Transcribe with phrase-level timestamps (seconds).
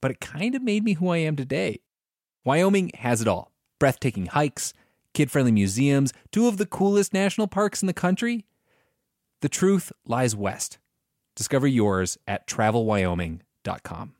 [0.00, 1.80] but it kind of made me who I am today.
[2.44, 4.72] Wyoming has it all breathtaking hikes,
[5.14, 8.44] kid friendly museums, two of the coolest national parks in the country.
[9.40, 10.78] The truth lies west.
[11.36, 14.14] Discover yours at travelwyoming.com.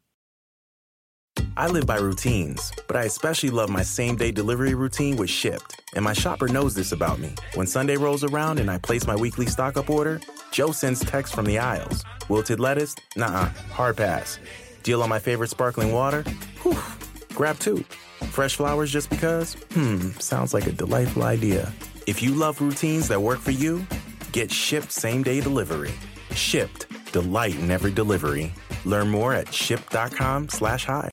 [1.57, 5.81] I live by routines, but I especially love my same day delivery routine with Shipt.
[5.95, 7.35] And my shopper knows this about me.
[7.55, 10.21] When Sunday rolls around and I place my weekly stock up order,
[10.53, 12.05] Joe sends texts from the aisles.
[12.29, 12.95] Wilted lettuce?
[13.17, 14.39] Nah, hard pass.
[14.83, 16.23] Deal on my favorite sparkling water?
[16.63, 16.79] Whew,
[17.35, 17.79] grab two.
[18.31, 19.55] Fresh flowers just because?
[19.73, 21.73] Hmm, sounds like a delightful idea.
[22.07, 23.87] If you love routines that work for you,
[24.33, 25.93] get Shipt same day delivery.
[26.31, 28.53] Shipt, delight in every delivery.
[28.85, 31.11] Learn more at shipt.com slash hi.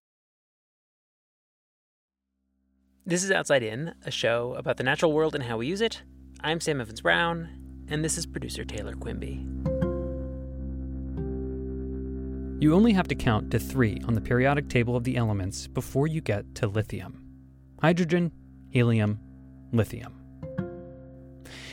[3.08, 6.02] This is Outside In, a show about the natural world and how we use it.
[6.42, 7.50] I'm Sam Evans Brown,
[7.88, 9.46] and this is producer Taylor Quimby.
[12.58, 16.08] You only have to count to three on the periodic table of the elements before
[16.08, 17.22] you get to lithium
[17.82, 18.32] hydrogen,
[18.70, 19.20] helium,
[19.74, 20.14] lithium.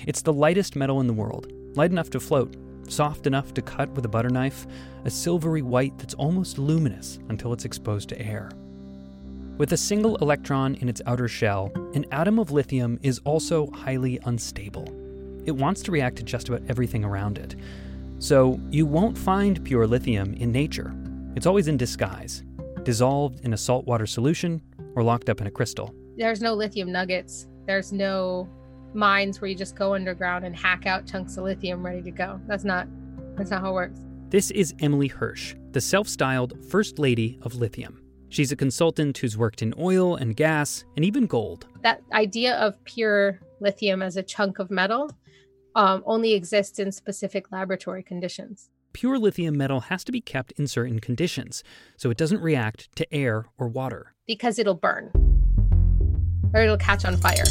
[0.06, 2.56] It's the lightest metal in the world, light enough to float,
[2.88, 4.66] soft enough to cut with a butter knife,
[5.04, 8.50] a silvery white that's almost luminous until it's exposed to air.
[9.59, 14.19] With a single electron in its outer shell, an atom of lithium is also highly
[14.25, 14.88] unstable.
[15.47, 17.54] It wants to react to just about everything around it.
[18.22, 20.94] So, you won't find pure lithium in nature.
[21.34, 22.44] It's always in disguise,
[22.84, 24.62] dissolved in a saltwater solution
[24.94, 25.93] or locked up in a crystal.
[26.16, 27.49] There's no lithium nuggets.
[27.66, 28.49] There's no
[28.94, 32.41] mines where you just go underground and hack out chunks of lithium ready to go.
[32.47, 32.87] That's not
[33.37, 33.99] that's not how it works.
[34.28, 38.05] This is Emily Hirsch, the self-styled first lady of lithium.
[38.28, 41.66] She's a consultant who's worked in oil and gas and even gold.
[41.82, 45.11] That idea of pure lithium as a chunk of metal
[45.75, 48.71] um, only exists in specific laboratory conditions.
[48.93, 51.65] Pure lithium metal has to be kept in certain conditions
[51.97, 54.15] so it doesn't react to air or water.
[54.27, 55.11] Because it'll burn
[56.55, 57.44] or it'll catch on fire.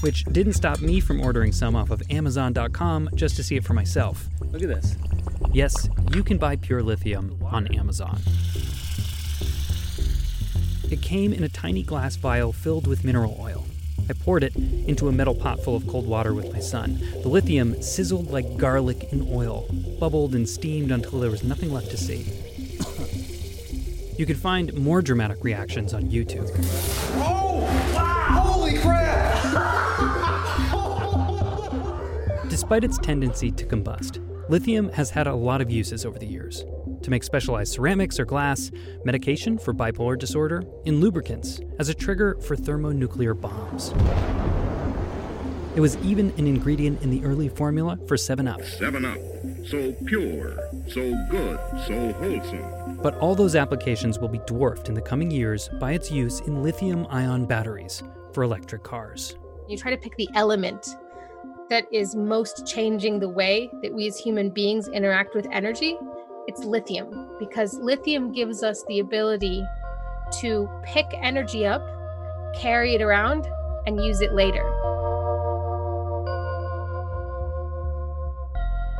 [0.00, 3.72] Which didn't stop me from ordering some off of Amazon.com just to see it for
[3.72, 4.28] myself.
[4.50, 4.96] Look at this.
[5.52, 8.20] Yes, you can buy pure lithium on Amazon.
[10.90, 13.64] It came in a tiny glass vial filled with mineral oil.
[14.08, 17.00] I poured it into a metal pot full of cold water with my son.
[17.22, 19.66] The lithium sizzled like garlic in oil,
[19.98, 22.26] bubbled and steamed until there was nothing left to see.
[24.16, 26.48] You can find more dramatic reactions on YouTube.
[27.16, 27.62] Oh!
[27.92, 28.42] Wow!
[28.44, 29.42] Holy crap!
[32.48, 36.64] Despite its tendency to combust, lithium has had a lot of uses over the years
[37.04, 38.70] to make specialized ceramics or glass,
[39.04, 43.94] medication for bipolar disorder, in lubricants as a trigger for thermonuclear bombs.
[45.76, 48.62] It was even an ingredient in the early formula for 7 Up.
[48.62, 49.18] 7 Up.
[49.66, 50.56] So pure,
[50.88, 52.98] so good, so wholesome.
[53.02, 56.62] But all those applications will be dwarfed in the coming years by its use in
[56.62, 58.02] lithium ion batteries
[58.32, 59.36] for electric cars.
[59.68, 60.96] You try to pick the element
[61.70, 65.96] that is most changing the way that we as human beings interact with energy,
[66.46, 69.64] it's lithium because lithium gives us the ability
[70.40, 71.82] to pick energy up,
[72.54, 73.46] carry it around,
[73.86, 74.64] and use it later.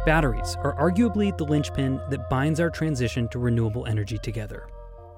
[0.07, 4.69] Batteries are arguably the linchpin that binds our transition to renewable energy together.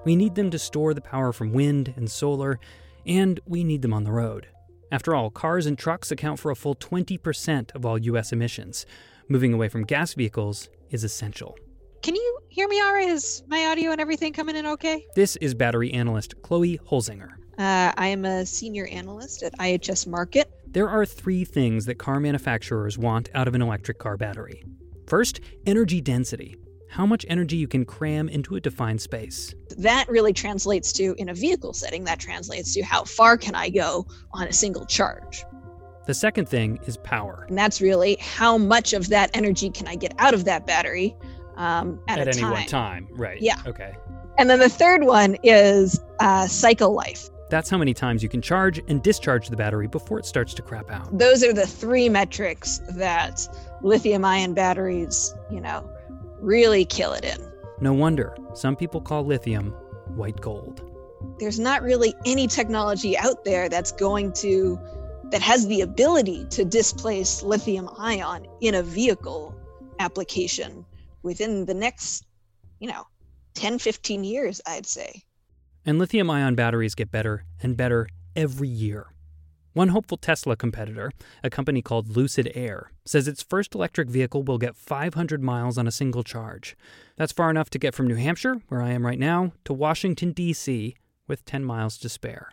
[0.04, 2.60] We need them to store the power from wind and solar,
[3.04, 4.46] and we need them on the road.
[4.92, 8.32] After all, cars and trucks account for a full 20% of all U.S.
[8.32, 8.86] emissions.
[9.28, 11.58] Moving away from gas vehicles is essential.
[12.06, 13.08] Can you hear me all right?
[13.08, 15.04] Is my audio and everything coming in okay?
[15.16, 17.30] This is battery analyst Chloe Holzinger.
[17.58, 20.44] Uh, I am a senior analyst at IHS Markit.
[20.68, 24.62] There are three things that car manufacturers want out of an electric car battery.
[25.08, 26.54] First, energy density
[26.90, 29.52] how much energy you can cram into a defined space.
[29.76, 33.68] That really translates to, in a vehicle setting, that translates to how far can I
[33.68, 35.44] go on a single charge.
[36.06, 37.46] The second thing is power.
[37.48, 41.16] And that's really how much of that energy can I get out of that battery
[41.56, 42.50] um, at, at any time.
[42.50, 43.08] one time.
[43.12, 43.40] Right.
[43.40, 43.56] Yeah.
[43.66, 43.96] Okay.
[44.38, 47.30] And then the third one is uh, cycle life.
[47.48, 50.62] That's how many times you can charge and discharge the battery before it starts to
[50.62, 51.16] crap out.
[51.16, 53.48] Those are the three metrics that
[53.82, 55.88] lithium ion batteries, you know,
[56.40, 57.40] really kill it in.
[57.80, 59.70] No wonder some people call lithium
[60.16, 60.82] white gold.
[61.38, 64.78] There's not really any technology out there that's going to
[65.30, 69.54] that has the ability to displace lithium ion in a vehicle
[69.98, 70.84] application
[71.26, 72.24] within the next,
[72.78, 73.04] you know,
[73.54, 75.24] 10 15 years, I'd say.
[75.84, 79.08] And lithium ion batteries get better and better every year.
[79.72, 81.10] One hopeful Tesla competitor,
[81.42, 85.86] a company called Lucid Air, says its first electric vehicle will get 500 miles on
[85.86, 86.76] a single charge.
[87.16, 90.30] That's far enough to get from New Hampshire, where I am right now, to Washington,
[90.30, 90.96] D.C.,
[91.26, 92.52] with 10 miles to spare.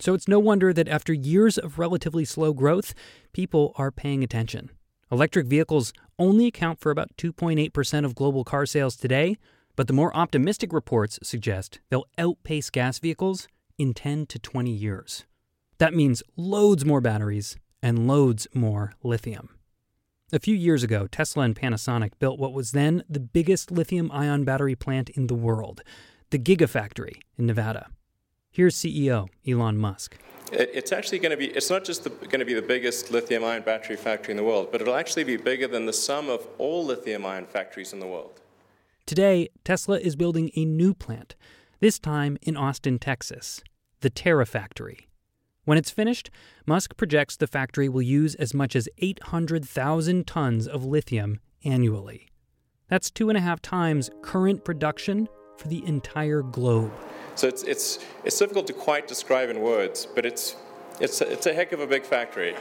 [0.00, 2.92] So it's no wonder that after years of relatively slow growth,
[3.32, 4.70] people are paying attention.
[5.12, 9.36] Electric vehicles only account for about 2.8% of global car sales today,
[9.76, 13.48] but the more optimistic reports suggest they'll outpace gas vehicles
[13.78, 15.24] in 10 to 20 years.
[15.78, 19.48] That means loads more batteries and loads more lithium.
[20.32, 24.44] A few years ago, Tesla and Panasonic built what was then the biggest lithium ion
[24.44, 25.82] battery plant in the world,
[26.30, 27.88] the Gigafactory in Nevada.
[28.54, 30.18] Here's CEO Elon Musk.
[30.52, 33.42] It's actually going to be, it's not just the, going to be the biggest lithium
[33.42, 36.46] ion battery factory in the world, but it'll actually be bigger than the sum of
[36.58, 38.42] all lithium ion factories in the world.
[39.06, 41.34] Today, Tesla is building a new plant,
[41.80, 43.62] this time in Austin, Texas,
[44.02, 45.08] the Terra Factory.
[45.64, 46.28] When it's finished,
[46.66, 52.28] Musk projects the factory will use as much as 800,000 tons of lithium annually.
[52.88, 56.92] That's two and a half times current production for the entire globe.
[57.34, 60.56] So it's, it's, it's difficult to quite describe in words, but it's,
[61.00, 62.54] it's, it's a heck of a big factory.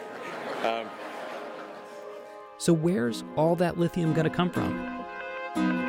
[0.64, 0.88] Um,
[2.58, 5.81] so, where's all that lithium going to come from?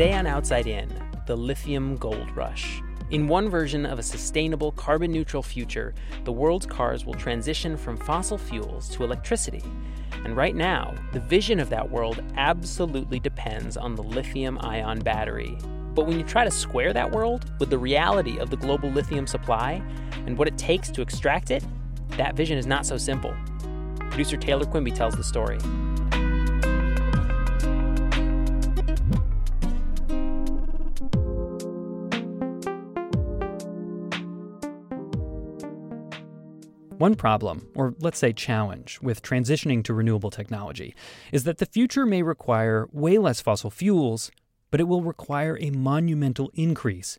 [0.00, 0.88] Today on Outside In,
[1.26, 2.80] the lithium gold rush.
[3.10, 5.94] In one version of a sustainable, carbon neutral future,
[6.24, 9.62] the world's cars will transition from fossil fuels to electricity.
[10.24, 15.58] And right now, the vision of that world absolutely depends on the lithium ion battery.
[15.94, 19.26] But when you try to square that world with the reality of the global lithium
[19.26, 19.82] supply
[20.24, 21.62] and what it takes to extract it,
[22.16, 23.36] that vision is not so simple.
[24.08, 25.58] Producer Taylor Quimby tells the story.
[37.00, 40.94] One problem, or let's say challenge, with transitioning to renewable technology
[41.32, 44.30] is that the future may require way less fossil fuels,
[44.70, 47.18] but it will require a monumental increase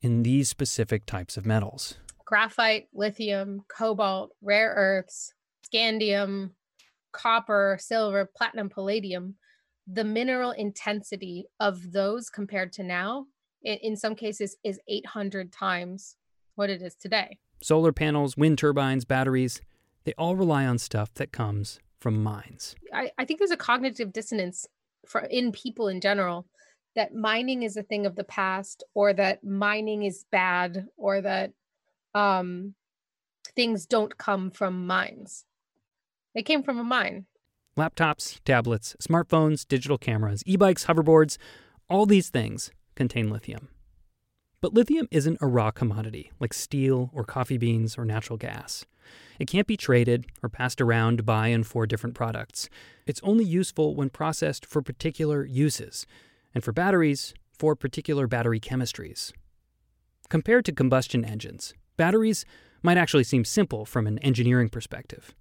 [0.00, 1.96] in these specific types of metals.
[2.24, 5.34] Graphite, lithium, cobalt, rare earths,
[5.68, 6.50] scandium,
[7.10, 9.34] copper, silver, platinum, palladium,
[9.88, 13.26] the mineral intensity of those compared to now,
[13.64, 16.14] in some cases, is 800 times
[16.54, 17.38] what it is today.
[17.62, 19.60] Solar panels, wind turbines, batteries,
[20.04, 22.76] they all rely on stuff that comes from mines.
[22.92, 24.66] I, I think there's a cognitive dissonance
[25.06, 26.46] for in people in general
[26.94, 31.52] that mining is a thing of the past or that mining is bad or that
[32.14, 32.74] um,
[33.54, 35.44] things don't come from mines.
[36.34, 37.26] They came from a mine.
[37.76, 41.36] Laptops, tablets, smartphones, digital cameras, e bikes, hoverboards,
[41.90, 43.68] all these things contain lithium.
[44.66, 48.84] But lithium isn't a raw commodity like steel or coffee beans or natural gas.
[49.38, 52.68] It can't be traded or passed around by and for different products.
[53.06, 56.04] It's only useful when processed for particular uses,
[56.52, 59.30] and for batteries, for particular battery chemistries.
[60.28, 62.44] Compared to combustion engines, batteries
[62.82, 65.32] might actually seem simple from an engineering perspective.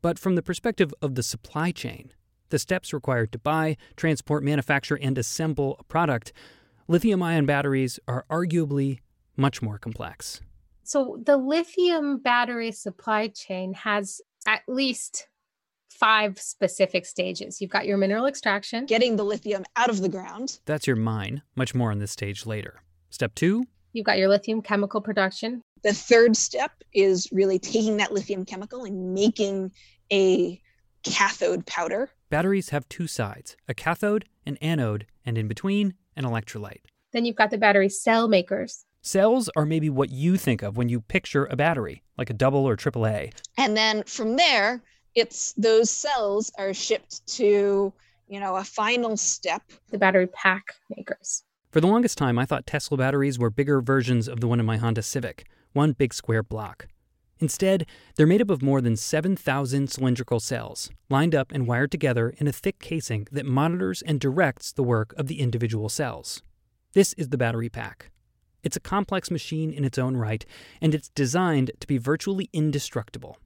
[0.00, 2.14] But from the perspective of the supply chain,
[2.48, 6.32] the steps required to buy, transport, manufacture, and assemble a product
[6.88, 9.00] lithium ion batteries are arguably
[9.36, 10.40] much more complex.
[10.84, 15.28] So the lithium battery supply chain has at least
[15.90, 17.60] five specific stages.
[17.60, 20.58] You've got your mineral extraction, getting the lithium out of the ground.
[20.64, 21.42] That's your mine.
[21.54, 22.82] Much more on this stage later.
[23.10, 25.62] Step two you've got your lithium chemical production.
[25.82, 29.72] The third step is really taking that lithium chemical and making
[30.12, 30.60] a
[31.02, 32.10] cathode powder.
[32.30, 36.82] Batteries have two sides a cathode, an anode, and in between, an electrolyte.
[37.12, 38.84] Then you've got the battery cell makers.
[39.02, 42.66] Cells are maybe what you think of when you picture a battery, like a double
[42.66, 43.32] or triple A.
[43.56, 44.82] And then from there,
[45.14, 47.92] it's those cells are shipped to,
[48.28, 49.62] you know, a final step.
[49.90, 51.42] The battery pack makers.
[51.70, 54.66] For the longest time, I thought Tesla batteries were bigger versions of the one in
[54.66, 56.86] my Honda Civic, one big square block.
[57.42, 57.84] Instead,
[58.14, 62.46] they're made up of more than 7,000 cylindrical cells, lined up and wired together in
[62.46, 66.40] a thick casing that monitors and directs the work of the individual cells.
[66.92, 68.12] This is the battery pack.
[68.62, 70.46] It's a complex machine in its own right,
[70.80, 73.38] and it's designed to be virtually indestructible.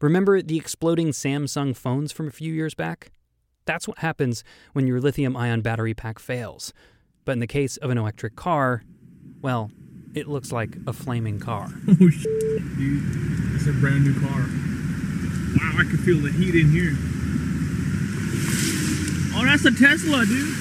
[0.00, 3.10] Remember the exploding Samsung phones from a few years back?
[3.66, 6.72] That's what happens when your lithium ion battery pack fails.
[7.26, 8.82] But in the case of an electric car,
[9.42, 9.70] well,
[10.16, 11.68] it looks like a flaming car.
[11.88, 13.02] Oh, shit, dude.
[13.54, 14.40] It's a brand new car.
[14.40, 16.94] Wow, I can feel the heat in here.
[19.34, 20.54] Oh, that's a Tesla, dude.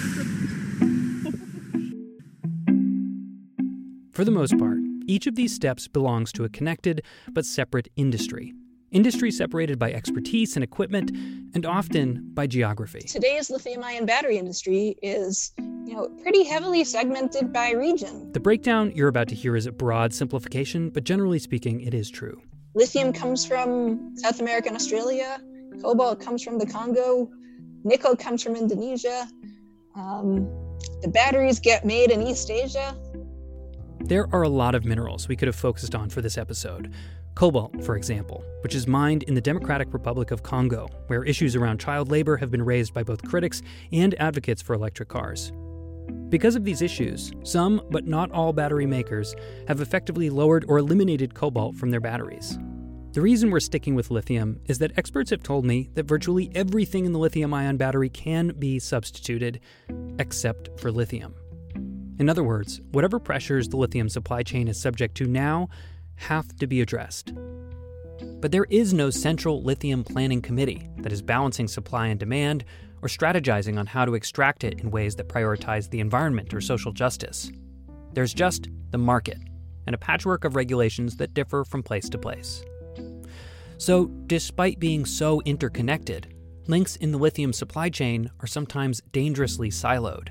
[4.13, 8.53] For the most part, each of these steps belongs to a connected but separate industry
[8.91, 11.11] industry separated by expertise and equipment,
[11.53, 13.01] and often by geography.
[13.01, 15.53] Today's lithium ion battery industry is
[15.85, 18.31] you know, pretty heavily segmented by region.
[18.31, 22.09] The breakdown you're about to hear is a broad simplification, but generally speaking, it is
[22.09, 22.41] true.
[22.73, 25.39] Lithium comes from South America and Australia,
[25.81, 27.29] cobalt comes from the Congo,
[27.83, 29.27] nickel comes from Indonesia.
[29.95, 30.45] Um,
[31.01, 32.95] the batteries get made in East Asia.
[34.01, 36.93] There are a lot of minerals we could have focused on for this episode.
[37.35, 41.81] Cobalt, for example, which is mined in the Democratic Republic of Congo, where issues around
[41.81, 43.61] child labor have been raised by both critics
[43.91, 45.51] and advocates for electric cars.
[46.29, 49.35] Because of these issues, some, but not all battery makers,
[49.67, 52.57] have effectively lowered or eliminated cobalt from their batteries.
[53.11, 57.05] The reason we're sticking with lithium is that experts have told me that virtually everything
[57.05, 59.59] in the lithium ion battery can be substituted,
[60.19, 61.35] except for lithium.
[62.17, 65.67] In other words, whatever pressures the lithium supply chain is subject to now
[66.15, 67.34] have to be addressed.
[68.41, 72.65] But there is no central lithium planning committee that is balancing supply and demand
[73.01, 76.91] or strategizing on how to extract it in ways that prioritize the environment or social
[76.91, 77.51] justice.
[78.13, 79.38] There's just the market
[79.86, 82.63] and a patchwork of regulations that differ from place to place.
[83.77, 86.34] So, despite being so interconnected,
[86.67, 90.29] links in the lithium supply chain are sometimes dangerously siloed.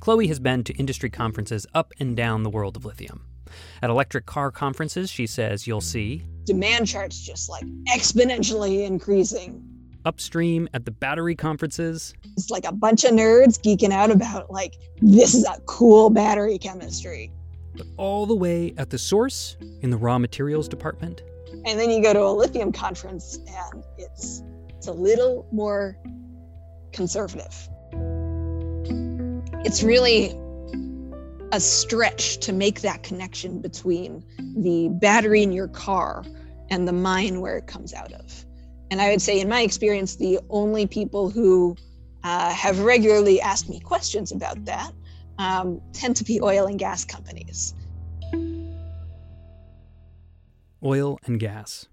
[0.00, 3.26] Chloe has been to industry conferences up and down the world of lithium.
[3.82, 9.62] At electric car conferences, she says you'll see demand charts just like exponentially increasing.
[10.04, 14.74] Upstream at the battery conferences, it's like a bunch of nerds geeking out about like
[15.00, 17.30] this is a cool battery chemistry.
[17.76, 21.22] But all the way at the source in the raw materials department.
[21.64, 25.96] And then you go to a lithium conference and it's it's a little more
[26.92, 27.68] conservative.
[29.64, 30.34] It's really
[31.52, 34.24] a stretch to make that connection between
[34.56, 36.24] the battery in your car
[36.70, 38.44] and the mine where it comes out of.
[38.90, 41.76] And I would say, in my experience, the only people who
[42.24, 44.92] uh, have regularly asked me questions about that
[45.38, 47.74] um, tend to be oil and gas companies.
[50.82, 51.86] Oil and gas.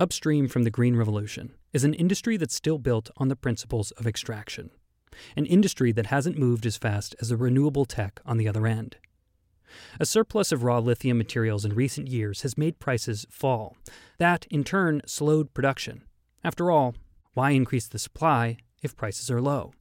[0.00, 4.06] Upstream from the Green Revolution is an industry that's still built on the principles of
[4.06, 4.70] extraction
[5.36, 8.96] an industry that hasn't moved as fast as the renewable tech on the other end.
[9.98, 13.76] A surplus of raw lithium materials in recent years has made prices fall.
[14.18, 16.02] That, in turn, slowed production.
[16.42, 16.94] After all,
[17.32, 19.72] why increase the supply if prices are low?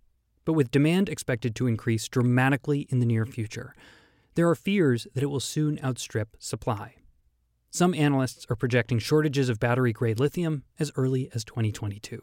[0.45, 3.75] But with demand expected to increase dramatically in the near future,
[4.35, 6.95] there are fears that it will soon outstrip supply.
[7.69, 12.21] Some analysts are projecting shortages of battery grade lithium as early as 2022.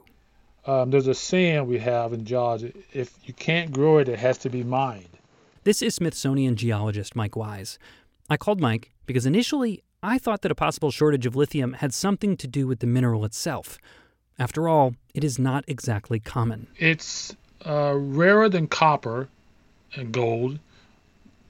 [0.66, 4.38] Um, there's a saying we have in geology if you can't grow it, it has
[4.38, 5.08] to be mined.
[5.64, 7.78] This is Smithsonian geologist Mike Wise.
[8.28, 12.36] I called Mike because initially I thought that a possible shortage of lithium had something
[12.38, 13.78] to do with the mineral itself.
[14.38, 16.66] After all, it is not exactly common.
[16.78, 17.36] It's
[17.66, 19.28] uh, rarer than copper
[19.94, 20.58] and gold,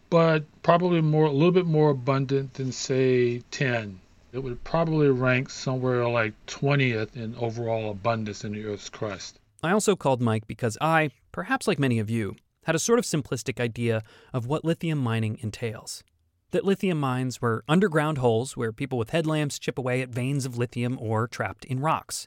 [0.09, 4.00] but probably more a little bit more abundant than say tin
[4.33, 9.39] it would probably rank somewhere like 20th in overall abundance in the Earth's crust.
[9.63, 13.05] I also called Mike because I, perhaps like many of you, had a sort of
[13.05, 16.03] simplistic idea of what lithium mining entails.
[16.51, 20.59] that lithium mines were underground holes where people with headlamps chip away at veins of
[20.59, 22.27] lithium ore trapped in rocks.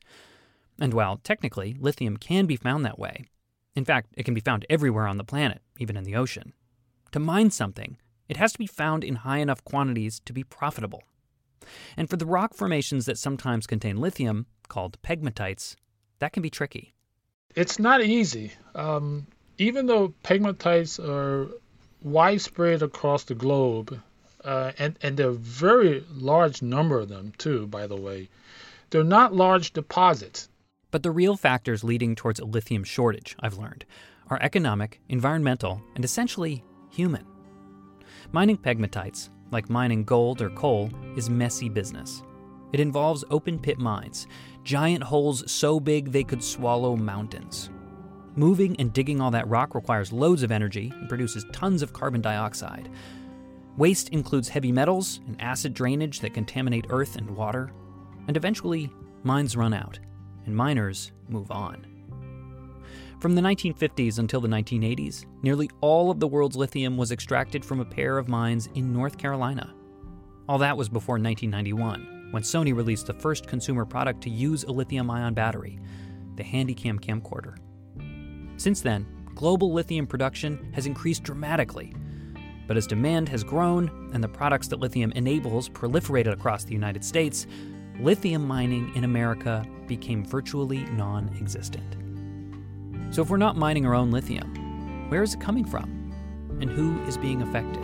[0.79, 3.25] And while technically lithium can be found that way,
[3.75, 6.53] in fact, it can be found everywhere on the planet, even in the ocean.
[7.11, 7.97] To mine something,
[8.29, 11.03] it has to be found in high enough quantities to be profitable.
[11.97, 15.75] And for the rock formations that sometimes contain lithium, called pegmatites,
[16.19, 16.93] that can be tricky.
[17.55, 18.51] It's not easy.
[18.73, 19.27] Um,
[19.57, 21.49] even though pegmatites are
[22.01, 23.99] widespread across the globe,
[24.43, 28.29] uh, and, and there are a very large number of them, too, by the way,
[28.89, 30.49] they're not large deposits.
[30.91, 33.85] But the real factors leading towards a lithium shortage, I've learned,
[34.29, 37.25] are economic, environmental, and essentially human.
[38.31, 42.23] Mining pegmatites, like mining gold or coal, is messy business.
[42.73, 44.27] It involves open pit mines,
[44.63, 47.69] giant holes so big they could swallow mountains.
[48.35, 52.19] Moving and digging all that rock requires loads of energy and produces tons of carbon
[52.19, 52.89] dioxide.
[53.77, 57.71] Waste includes heavy metals and acid drainage that contaminate earth and water.
[58.27, 58.91] And eventually,
[59.23, 59.99] mines run out
[60.45, 61.92] and miners move on.
[63.23, 67.79] From the 1950s until the 1980s, nearly all of the world's lithium was extracted from
[67.79, 69.73] a pair of mines in North Carolina.
[70.49, 74.73] All that was before 1991, when Sony released the first consumer product to use a
[74.73, 75.79] lithium ion battery,
[76.35, 77.55] the Handycam camcorder.
[78.59, 81.93] Since then, global lithium production has increased dramatically.
[82.67, 87.05] But as demand has grown and the products that lithium enables proliferated across the United
[87.05, 87.47] States,
[88.01, 92.02] lithium mining in America became virtually non existent.
[93.13, 96.11] So, if we're not mining our own lithium, where is it coming from?
[96.59, 97.83] And who is being affected?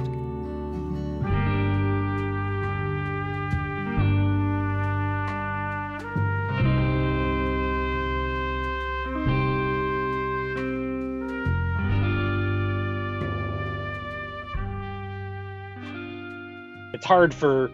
[16.92, 17.70] It's hard for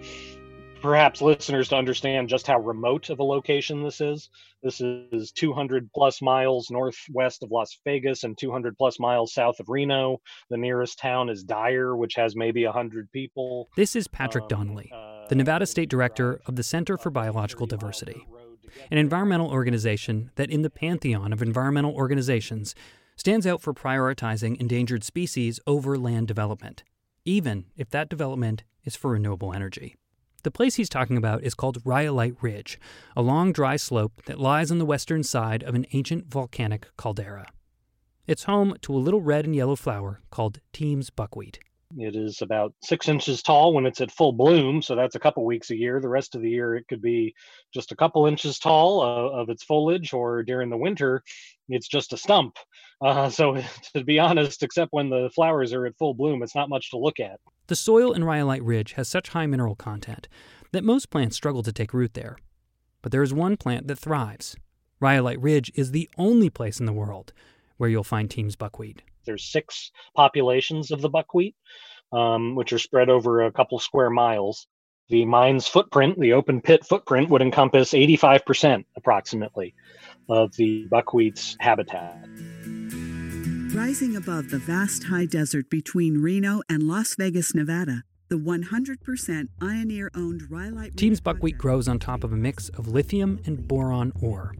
[0.85, 4.29] perhaps listeners to understand just how remote of a location this is.
[4.61, 9.67] This is 200 plus miles northwest of Las Vegas and 200 plus miles south of
[9.67, 10.21] Reno.
[10.51, 13.67] The nearest town is Dyer, which has maybe 100 people.
[13.75, 17.65] This is Patrick um, Donnelly, uh, the Nevada State Director of the Center for Biological
[17.65, 18.23] Diversity,
[18.91, 22.75] an environmental organization that, in the pantheon of environmental organizations,
[23.15, 26.83] stands out for prioritizing endangered species over land development,
[27.25, 29.95] even if that development is for renewable energy.
[30.45, 32.79] The place he's talking about is called Rhyolite Ridge,
[33.15, 37.47] a long dry slope that lies on the western side of an ancient volcanic caldera.
[38.27, 41.57] It's home to a little red and yellow flower called Tiehm's buckwheat.
[41.97, 45.43] It is about six inches tall when it's at full bloom, so that's a couple
[45.45, 45.99] weeks a year.
[45.99, 47.33] The rest of the year, it could be
[47.73, 51.23] just a couple inches tall of its foliage, or during the winter,
[51.69, 52.57] it's just a stump.
[53.01, 53.63] Uh, so,
[53.95, 56.99] to be honest, except when the flowers are at full bloom, it's not much to
[56.99, 57.39] look at.
[57.67, 60.27] The soil in Rhyolite Ridge has such high mineral content
[60.71, 62.37] that most plants struggle to take root there.
[63.01, 64.55] But there is one plant that thrives.
[64.99, 67.33] Rhyolite Ridge is the only place in the world
[67.77, 69.01] where you'll find Tiehm's buckwheat.
[69.25, 71.55] There's six populations of the buckwheat,
[72.13, 74.67] um, which are spread over a couple square miles.
[75.09, 79.73] The mine's footprint, the open pit footprint, would encompass 85% approximately
[80.29, 82.27] of the buckwheat's habitat.
[83.75, 90.07] Rising above the vast high desert between Reno and Las Vegas, Nevada, the 100% Ioneer
[90.15, 90.95] owned Rhyolite.
[90.95, 94.55] Tiehm's buckwheat grows on top of a mix of lithium and boron ore,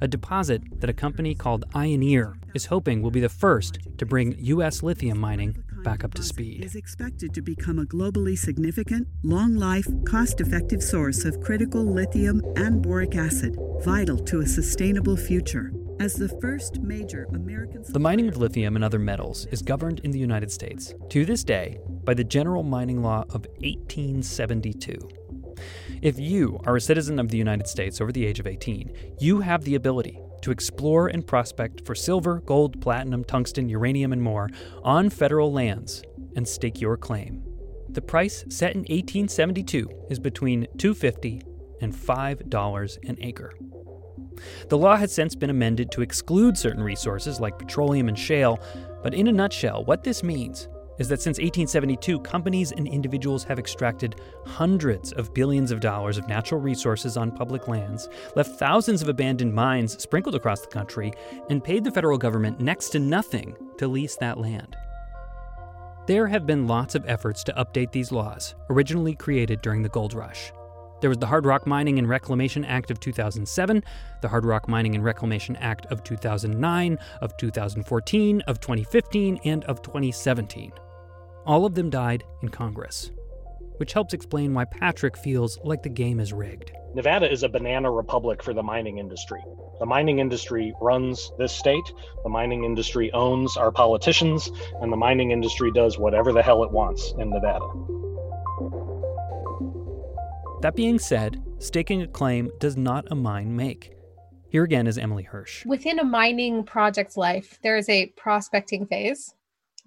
[0.00, 4.36] a deposit that a company called Ioneer is hoping will be the first to bring
[4.38, 4.82] U.S.
[4.82, 6.64] lithium mining back up to speed.
[6.64, 12.42] Is expected to become a globally significant, long life, cost effective source of critical lithium
[12.56, 15.72] and boric acid, vital to a sustainable future.
[15.98, 17.84] As the first major American.
[17.86, 21.44] The mining of lithium and other metals is governed in the United States, to this
[21.44, 25.19] day, by the General Mining Law of 1872.
[26.02, 29.40] If you are a citizen of the United States over the age of 18, you
[29.40, 34.48] have the ability to explore and prospect for silver, gold, platinum, tungsten, uranium, and more
[34.82, 36.02] on federal lands
[36.36, 37.42] and stake your claim.
[37.90, 41.42] The price set in 1872 is between 250
[41.82, 43.52] and $5 an acre.
[44.70, 48.58] The law has since been amended to exclude certain resources like petroleum and shale,
[49.02, 50.66] but in a nutshell, what this means
[51.00, 56.28] is that since 1872, companies and individuals have extracted hundreds of billions of dollars of
[56.28, 61.12] natural resources on public lands, left thousands of abandoned mines sprinkled across the country,
[61.48, 64.76] and paid the federal government next to nothing to lease that land.
[66.06, 70.12] There have been lots of efforts to update these laws, originally created during the gold
[70.12, 70.52] rush.
[71.00, 73.82] There was the Hard Rock Mining and Reclamation Act of 2007,
[74.20, 79.80] the Hard Rock Mining and Reclamation Act of 2009, of 2014, of 2015, and of
[79.80, 80.72] 2017.
[81.50, 83.10] All of them died in Congress.
[83.78, 86.70] which helps explain why Patrick feels like the game is rigged.
[86.94, 89.42] Nevada is a banana republic for the mining industry.
[89.78, 91.90] The mining industry runs this state,
[92.22, 94.50] the mining industry owns our politicians,
[94.82, 97.66] and the mining industry does whatever the hell it wants in Nevada.
[100.60, 103.96] That being said, staking a claim does not a mine make.
[104.50, 105.64] Here again is Emily Hirsch.
[105.64, 109.34] Within a mining project's life, there is a prospecting phase,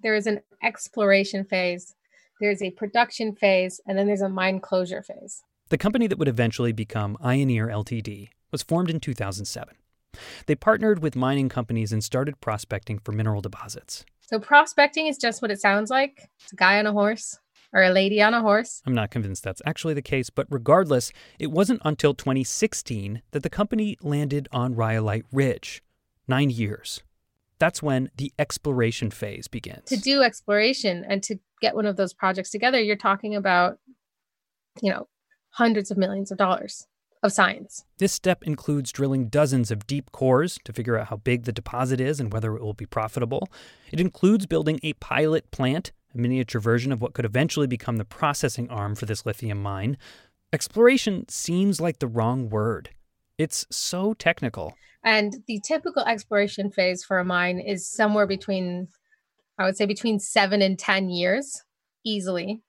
[0.04, 1.96] there is an exploration phase,
[2.40, 5.42] there's a production phase, and then there's a mine closure phase.
[5.70, 9.74] The company that would eventually become Ioneer Ltd was formed in 2007.
[10.46, 14.04] They partnered with mining companies and started prospecting for mineral deposits.
[14.20, 17.38] So, prospecting is just what it sounds like it's a guy on a horse
[17.72, 18.82] or a lady on a horse.
[18.86, 23.50] I'm not convinced that's actually the case, but regardless, it wasn't until 2016 that the
[23.50, 25.82] company landed on Rhyolite Ridge.
[26.28, 27.02] Nine years.
[27.64, 29.84] That's when the exploration phase begins.
[29.86, 33.78] To do exploration and to get one of those projects together, you're talking about,
[34.82, 35.08] you know,
[35.48, 36.86] hundreds of millions of dollars
[37.22, 37.86] of science.
[37.96, 42.02] This step includes drilling dozens of deep cores to figure out how big the deposit
[42.02, 43.48] is and whether it will be profitable.
[43.90, 48.04] It includes building a pilot plant, a miniature version of what could eventually become the
[48.04, 49.96] processing arm for this lithium mine.
[50.52, 52.90] Exploration seems like the wrong word.
[53.38, 54.74] It's so technical.
[55.02, 58.88] And the typical exploration phase for a mine is somewhere between,
[59.58, 61.62] I would say, between seven and 10 years,
[62.04, 62.62] easily.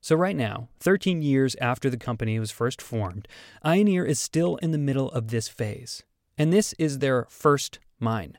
[0.00, 3.28] So, right now, 13 years after the company was first formed,
[3.64, 6.02] Ioneer is still in the middle of this phase.
[6.36, 8.36] And this is their first mine.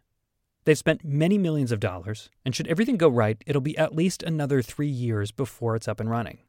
[0.66, 4.22] They've spent many millions of dollars, and should everything go right, it'll be at least
[4.24, 6.40] another three years before it's up and running.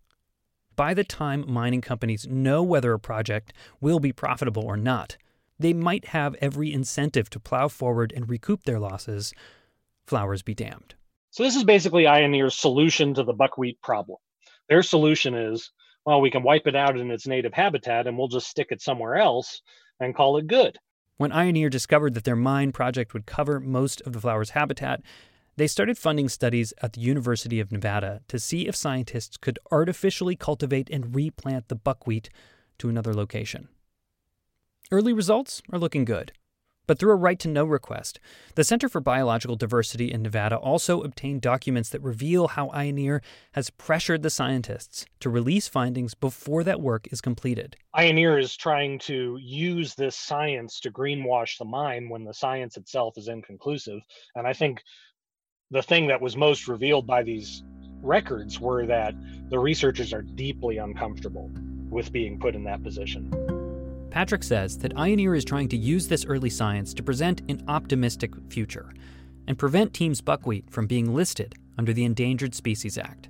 [0.76, 5.16] By the time mining companies know whether a project will be profitable or not,
[5.58, 9.32] they might have every incentive to plow forward and recoup their losses.
[10.06, 10.94] Flowers be damned.
[11.30, 14.18] So, this is basically Ioneer's solution to the buckwheat problem.
[14.68, 15.70] Their solution is,
[16.04, 18.82] well, we can wipe it out in its native habitat and we'll just stick it
[18.82, 19.62] somewhere else
[19.98, 20.78] and call it good.
[21.16, 25.00] When Ioneer discovered that their mine project would cover most of the flower's habitat,
[25.56, 30.36] they started funding studies at the University of Nevada to see if scientists could artificially
[30.36, 32.30] cultivate and replant the buckwheat
[32.78, 33.68] to another location.
[34.90, 36.32] Early results are looking good.
[36.86, 38.20] But through a right to know request,
[38.54, 43.70] the Center for Biological Diversity in Nevada also obtained documents that reveal how Ioneer has
[43.70, 47.76] pressured the scientists to release findings before that work is completed.
[47.96, 53.18] Ioneer is trying to use this science to greenwash the mine when the science itself
[53.18, 54.00] is inconclusive.
[54.36, 54.80] And I think
[55.70, 57.64] the thing that was most revealed by these
[58.00, 59.14] records were that
[59.50, 61.50] the researchers are deeply uncomfortable
[61.90, 63.32] with being put in that position.
[64.10, 68.32] Patrick says that Ioneer is trying to use this early science to present an optimistic
[68.48, 68.94] future
[69.48, 73.28] and prevent Tiehm's buckwheat from being listed under the Endangered Species Act,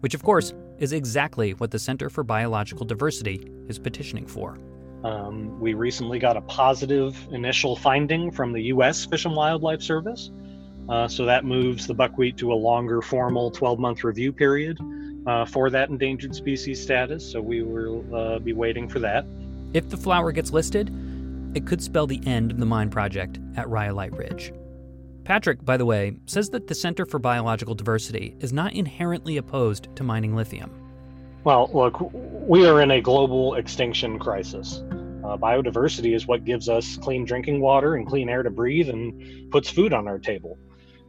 [0.00, 4.58] which, of course, is exactly what the Center for Biological Diversity is petitioning for.
[5.02, 9.06] Um, we recently got a positive initial finding from the U.S.
[9.06, 10.30] Fish and Wildlife Service.
[10.90, 14.76] Uh, so that moves the buckwheat to a longer formal 12 month review period
[15.26, 17.30] uh, for that endangered species status.
[17.30, 19.24] So we will uh, be waiting for that.
[19.72, 20.90] If the flower gets listed,
[21.54, 24.52] it could spell the end of the mine project at Rhyolite Ridge.
[25.22, 29.94] Patrick, by the way, says that the Center for Biological Diversity is not inherently opposed
[29.94, 30.72] to mining lithium.
[31.44, 34.82] Well, look, we are in a global extinction crisis.
[35.24, 39.50] Uh, biodiversity is what gives us clean drinking water and clean air to breathe and
[39.52, 40.58] puts food on our table.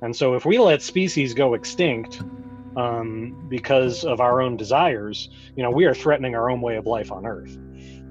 [0.01, 2.21] And so, if we let species go extinct
[2.75, 6.85] um, because of our own desires, you know, we are threatening our own way of
[6.85, 7.57] life on Earth.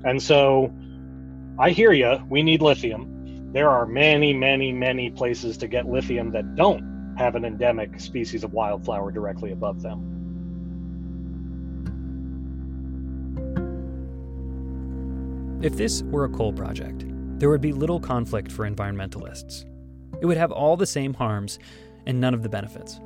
[0.05, 0.72] And so
[1.59, 2.18] I hear you.
[2.29, 3.53] We need lithium.
[3.53, 8.44] There are many, many, many places to get lithium that don't have an endemic species
[8.44, 10.07] of wildflower directly above them.
[15.62, 17.05] If this were a coal project,
[17.38, 19.66] there would be little conflict for environmentalists.
[20.20, 21.59] It would have all the same harms
[22.06, 23.00] and none of the benefits.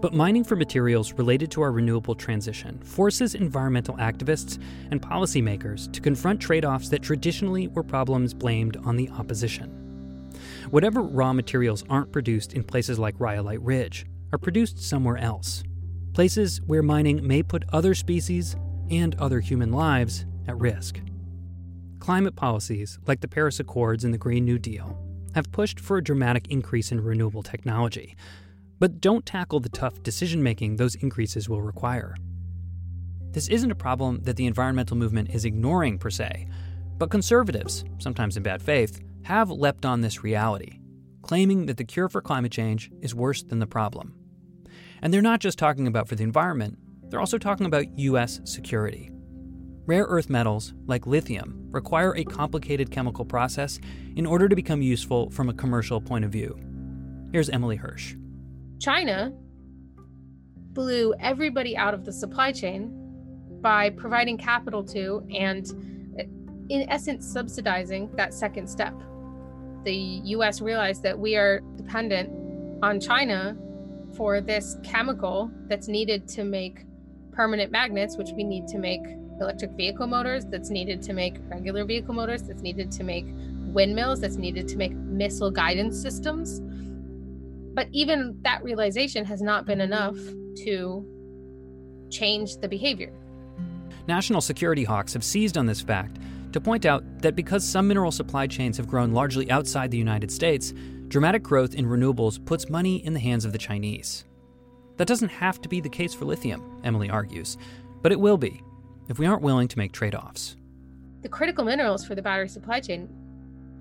[0.00, 6.00] But mining for materials related to our renewable transition forces environmental activists and policymakers to
[6.00, 9.70] confront trade offs that traditionally were problems blamed on the opposition.
[10.70, 15.62] Whatever raw materials aren't produced in places like Rhyolite Ridge are produced somewhere else,
[16.12, 18.54] places where mining may put other species
[18.90, 21.00] and other human lives at risk.
[22.00, 25.05] Climate policies, like the Paris Accords and the Green New Deal,
[25.36, 28.16] have pushed for a dramatic increase in renewable technology
[28.78, 32.14] but don't tackle the tough decision making those increases will require.
[33.30, 36.48] This isn't a problem that the environmental movement is ignoring per se,
[36.98, 40.80] but conservatives, sometimes in bad faith, have leapt on this reality,
[41.22, 44.14] claiming that the cure for climate change is worse than the problem.
[45.02, 48.40] And they're not just talking about for the environment, they're also talking about U.S.
[48.44, 49.10] security.
[49.86, 53.78] Rare earth metals, like lithium, require a complicated chemical process
[54.16, 56.58] in order to become useful from a commercial point of view.
[57.30, 58.16] Here's Emily Hirsch.
[58.80, 59.32] China
[60.72, 62.90] blew everybody out of the supply chain
[63.60, 65.64] by providing capital to and,
[66.68, 68.94] in essence, subsidizing that second step.
[69.84, 72.28] The US realized that we are dependent
[72.82, 73.56] on China
[74.16, 76.84] for this chemical that's needed to make
[77.30, 79.04] permanent magnets, which we need to make
[79.40, 84.20] electric vehicle motors, that's needed to make regular vehicle motors, that's needed to make windmills,
[84.20, 86.60] that's needed to make missile guidance systems.
[87.74, 90.16] But even that realization has not been enough
[90.64, 91.06] to
[92.10, 93.12] change the behavior.
[94.08, 96.18] National security hawks have seized on this fact
[96.52, 100.30] to point out that because some mineral supply chains have grown largely outside the United
[100.30, 100.72] States,
[101.08, 104.24] dramatic growth in renewables puts money in the hands of the Chinese.
[104.96, 107.58] That doesn't have to be the case for lithium, Emily argues,
[108.00, 108.62] but it will be
[109.08, 110.56] if we aren't willing to make trade offs.
[111.22, 113.08] The critical minerals for the battery supply chain,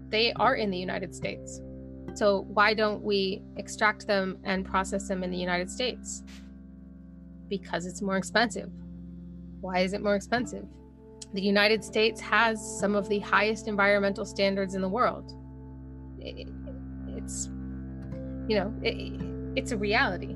[0.10, 1.62] they are in the United States.
[2.14, 6.24] So why don't we extract them and process them in the United States?
[7.50, 8.72] Because it's more expensive.
[9.62, 10.66] Why is it more expensive?
[11.34, 15.34] The United States has some of the highest environmental standards in the world.
[16.20, 16.48] It,
[17.08, 17.48] it's,
[18.48, 19.22] you know, it,
[19.58, 20.36] it's a reality.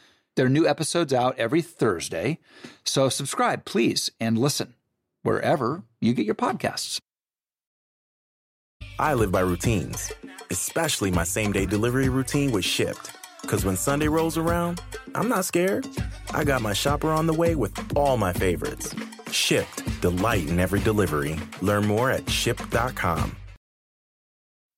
[0.35, 2.39] There are new episodes out every Thursday.
[2.85, 4.75] So subscribe, please, and listen
[5.23, 6.99] wherever you get your podcasts.
[8.97, 10.11] I live by routines,
[10.49, 13.11] especially my same day delivery routine with Shipt.
[13.41, 14.81] Because when Sunday rolls around,
[15.15, 15.87] I'm not scared.
[16.33, 18.93] I got my shopper on the way with all my favorites.
[19.31, 21.39] Shipt, delight in every delivery.
[21.61, 23.35] Learn more at shipt.com.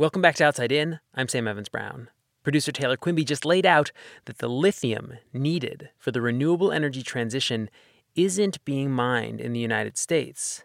[0.00, 1.00] Welcome back to Outside In.
[1.12, 2.08] I'm Sam Evans Brown.
[2.44, 3.90] Producer Taylor Quimby just laid out
[4.26, 7.68] that the lithium needed for the renewable energy transition
[8.14, 10.62] isn't being mined in the United States.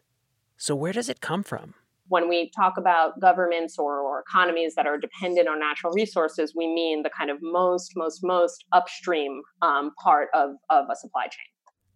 [0.55, 1.73] So, where does it come from?
[2.09, 6.67] When we talk about governments or, or economies that are dependent on natural resources, we
[6.67, 11.52] mean the kind of most, most, most upstream um, part of, of a supply chain.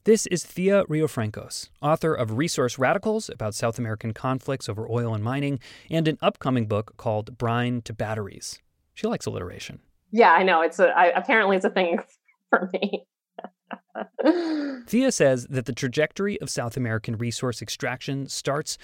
[0.07, 5.21] This is Thea Riofrancos, author of Resource Radicals about South American conflicts over oil and
[5.21, 5.59] mining,
[5.91, 8.61] and an upcoming book called Brine to Batteries.
[8.93, 9.81] She likes alliteration.
[10.11, 10.61] Yeah, I know.
[10.61, 11.99] It's a, I, apparently it's a thing
[12.49, 13.05] for me.
[14.87, 18.77] Thea says that the trajectory of South American resource extraction starts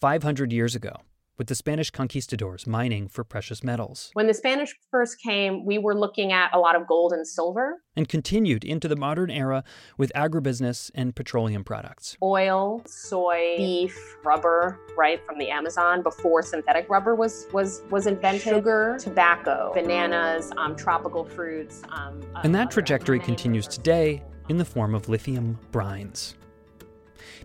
[0.00, 1.02] 500 years ago
[1.40, 4.10] with the Spanish conquistadors mining for precious metals.
[4.12, 7.80] When the Spanish first came, we were looking at a lot of gold and silver.
[7.96, 9.64] And continued into the modern era
[9.96, 12.18] with agribusiness and petroleum products.
[12.22, 18.42] Oil, soy, beef, rubber, right, from the Amazon before synthetic rubber was was was invented.
[18.42, 21.80] Sugar, tobacco, bananas, um, tropical fruits.
[21.88, 26.34] Um, and that trajectory continues today in the form of lithium brines.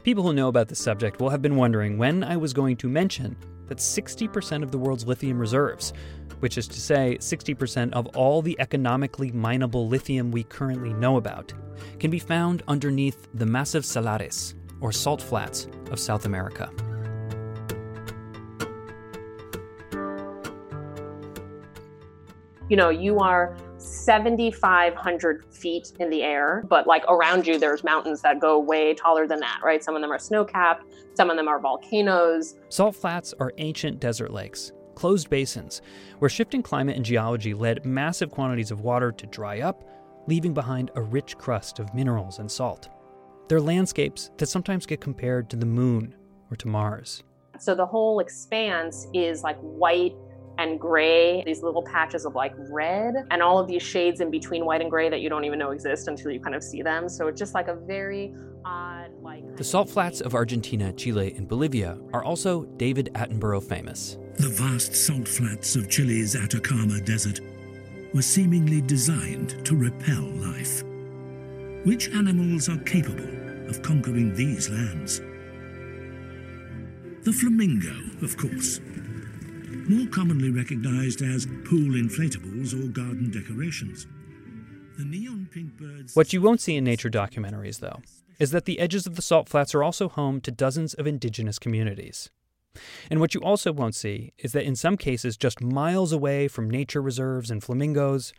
[0.04, 2.90] People who know about this subject will have been wondering when I was going to
[2.90, 3.36] mention
[3.68, 5.94] that 60% of the world's lithium reserves,
[6.40, 11.54] which is to say 60% of all the economically mineable lithium we currently know about,
[12.00, 16.72] can be found underneath the massive salares, or salt flats, of South America.
[22.68, 23.56] You know, you are
[23.86, 29.28] 7,500 feet in the air, but like around you, there's mountains that go way taller
[29.28, 29.84] than that, right?
[29.84, 32.56] Some of them are snow capped, some of them are volcanoes.
[32.70, 35.82] Salt flats are ancient desert lakes, closed basins,
[36.20, 39.84] where shifting climate and geology led massive quantities of water to dry up,
[40.28, 42.90] leaving behind a rich crust of minerals and salt.
[43.48, 46.16] They're landscapes that sometimes get compared to the moon
[46.50, 47.24] or to Mars.
[47.60, 50.16] So the whole expanse is like white
[50.58, 54.66] and gray, these little patches of like red, and all of these shades in between
[54.66, 57.10] white and gray that you don't even know exist until you kind of see them.
[57.10, 59.58] So it's just like a very odd, like.
[59.58, 64.18] The salt flats of Argentina, Chile, and Bolivia are also David Attenborough famous.
[64.38, 67.40] The vast salt flats of Chile's Atacama Desert
[68.14, 70.84] were seemingly designed to repel life.
[71.86, 75.20] Which animals are capable of conquering these lands?
[77.24, 78.80] The flamingo, of course
[79.90, 84.08] more commonly recognized as pool inflatables or garden decorations.
[84.98, 86.16] The neon pink birds.
[86.16, 88.02] What you won't see in nature documentaries, though,
[88.40, 91.60] is that the edges of the salt flats are also home to dozens of indigenous
[91.60, 92.30] communities.
[93.10, 96.70] And what you also won't see is that in some cases, just miles away from
[96.70, 98.34] nature reserves and flamingos,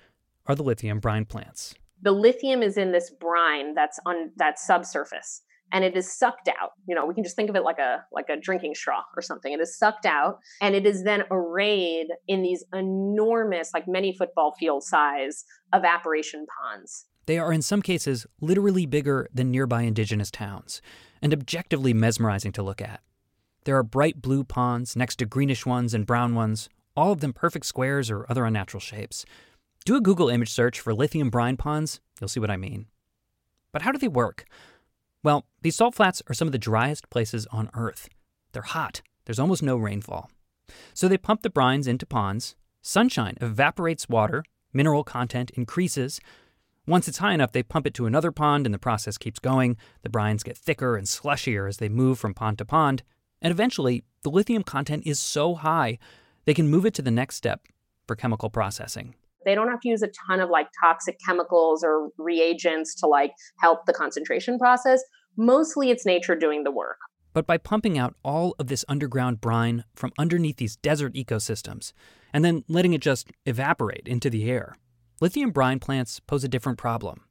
[0.46, 1.74] are the lithium brine plants.
[2.02, 6.72] The lithium is in this brine that's on that subsurface and it is sucked out.
[6.86, 9.22] You know we can just think of it like a like a drinking straw or
[9.22, 9.52] something.
[9.52, 14.54] It is sucked out and it is then arrayed in these enormous like many football
[14.58, 17.06] field size evaporation ponds.
[17.26, 20.80] They are in some cases literally bigger than nearby indigenous towns
[21.20, 23.00] and objectively mesmerizing to look at.
[23.64, 27.32] There are bright blue ponds next to greenish ones and brown ones all of them
[27.32, 29.24] perfect squares or other unnatural shapes.
[29.84, 32.00] Do a google image search for lithium brine ponds.
[32.20, 32.86] You'll see what i mean.
[33.70, 34.46] But how do they work
[35.26, 38.08] well, these salt flats are some of the driest places on Earth.
[38.52, 40.30] They're hot, there's almost no rainfall.
[40.94, 42.54] So they pump the brines into ponds.
[42.80, 46.20] Sunshine evaporates water, mineral content increases.
[46.86, 49.76] Once it's high enough, they pump it to another pond, and the process keeps going.
[50.02, 53.02] The brines get thicker and slushier as they move from pond to pond.
[53.42, 55.98] And eventually, the lithium content is so high,
[56.44, 57.66] they can move it to the next step
[58.06, 59.16] for chemical processing.
[59.46, 63.32] They don't have to use a ton of like toxic chemicals or reagents to like
[63.60, 65.02] help the concentration process.
[65.38, 66.98] Mostly it's nature doing the work.
[67.32, 71.92] But by pumping out all of this underground brine from underneath these desert ecosystems
[72.32, 74.74] and then letting it just evaporate into the air,
[75.20, 77.22] lithium brine plants pose a different problem.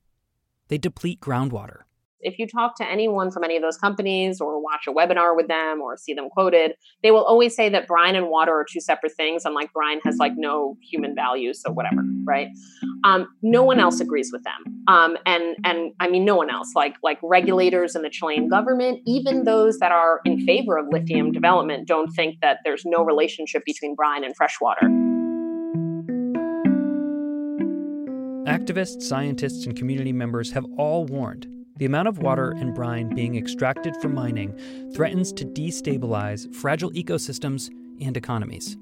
[0.69, 1.81] They deplete groundwater
[2.25, 5.47] if you talk to anyone from any of those companies or watch a webinar with
[5.47, 8.81] them or see them quoted, they will always say that brine and water are two
[8.81, 9.45] separate things.
[9.45, 12.47] And like brine has like no human value, so whatever, right?
[13.03, 16.71] Um, no one else agrees with them, um, and and I mean no one else.
[16.75, 21.31] Like like regulators and the Chilean government, even those that are in favor of lithium
[21.31, 24.87] development, don't think that there's no relationship between brine and fresh water.
[28.47, 33.35] Activists, scientists, and community members have all warned the amount of water and brine being
[33.35, 34.57] extracted from mining
[34.93, 37.69] threatens to destabilize fragile ecosystems
[38.01, 38.77] and economies.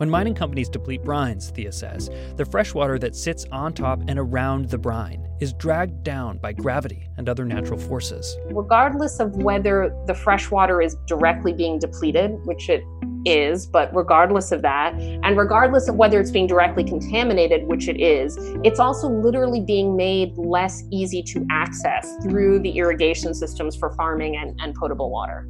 [0.00, 4.18] When mining companies deplete brines, Thea says, the fresh water that sits on top and
[4.18, 8.34] around the brine is dragged down by gravity and other natural forces.
[8.46, 12.82] Regardless of whether the fresh water is directly being depleted, which it
[13.26, 18.00] is, but regardless of that, and regardless of whether it's being directly contaminated, which it
[18.00, 23.90] is, it's also literally being made less easy to access through the irrigation systems for
[23.96, 25.46] farming and, and potable water.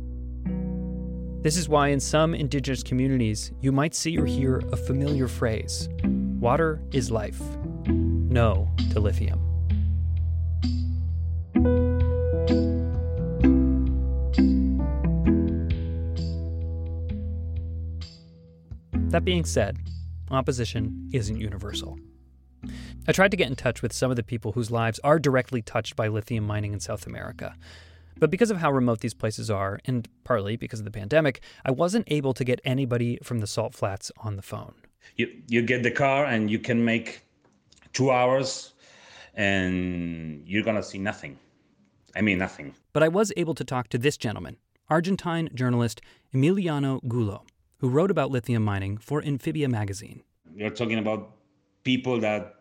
[1.42, 5.88] This is why, in some indigenous communities, you might see or hear a familiar phrase
[6.38, 7.40] water is life.
[7.86, 9.40] No to lithium.
[19.08, 19.78] That being said,
[20.30, 21.98] opposition isn't universal.
[23.08, 25.62] I tried to get in touch with some of the people whose lives are directly
[25.62, 27.56] touched by lithium mining in South America.
[28.20, 31.72] But because of how remote these places are, and partly because of the pandemic, I
[31.72, 34.74] wasn't able to get anybody from the salt flats on the phone.
[35.16, 37.22] You, you get the car and you can make
[37.92, 38.74] two hours
[39.34, 41.38] and you're going to see nothing.
[42.14, 42.74] I mean, nothing.
[42.92, 44.56] But I was able to talk to this gentleman,
[44.88, 46.00] Argentine journalist
[46.34, 47.42] Emiliano Gullo
[47.80, 50.22] who wrote about lithium mining for Anfibia magazine.
[50.54, 51.32] You're talking about
[51.82, 52.54] people that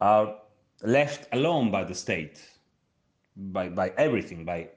[0.00, 0.36] are
[0.82, 2.40] left alone by the state,
[3.36, 4.68] by, by everything, by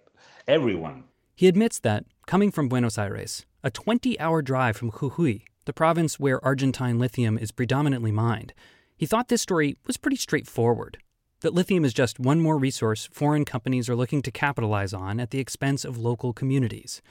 [0.47, 1.05] everyone.
[1.35, 6.19] He admits that, coming from Buenos Aires, a 20 hour drive from Jujuy, the province
[6.19, 8.53] where Argentine lithium is predominantly mined,
[8.95, 10.97] he thought this story was pretty straightforward.
[11.41, 15.29] That lithium is just one more resource foreign companies are looking to capitalize on at
[15.29, 17.01] the expense of local communities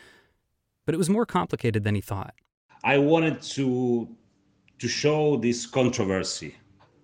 [0.86, 2.34] but it was more complicated than he thought.
[2.82, 4.09] I wanted to
[4.78, 6.55] to show this controversy.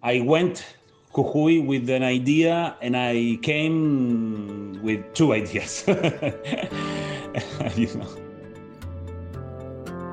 [0.03, 0.77] I went
[1.15, 5.85] Jujuy with an idea and I came with two ideas.
[7.77, 8.09] you know.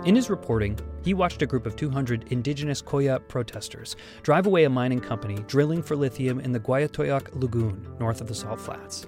[0.06, 4.70] In his reporting, he watched a group of 200 indigenous Coya protesters drive away a
[4.70, 9.08] mining company drilling for lithium in the Guayatayoc Lagoon north of the Salt Flats.